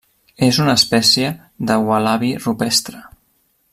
És 0.45 0.59
una 0.63 0.73
espècie 0.79 1.29
de 1.71 1.77
ualabi 1.91 2.31
rupestre. 2.47 3.03